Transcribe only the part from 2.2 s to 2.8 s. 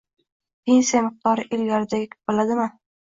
bo‘ladimi?